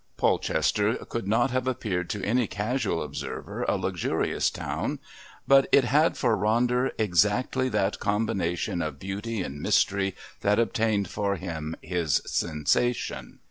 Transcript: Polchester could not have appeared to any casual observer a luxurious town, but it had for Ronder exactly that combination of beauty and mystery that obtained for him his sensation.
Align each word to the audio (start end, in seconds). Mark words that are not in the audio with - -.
Polchester 0.17 0.95
could 1.05 1.27
not 1.27 1.51
have 1.51 1.67
appeared 1.67 2.09
to 2.09 2.23
any 2.25 2.47
casual 2.47 3.03
observer 3.03 3.61
a 3.67 3.75
luxurious 3.77 4.49
town, 4.49 4.97
but 5.47 5.67
it 5.71 5.83
had 5.83 6.17
for 6.17 6.35
Ronder 6.35 6.89
exactly 6.97 7.69
that 7.69 7.99
combination 7.99 8.81
of 8.81 8.97
beauty 8.97 9.43
and 9.43 9.61
mystery 9.61 10.15
that 10.39 10.57
obtained 10.57 11.07
for 11.07 11.35
him 11.35 11.75
his 11.83 12.19
sensation. 12.25 13.37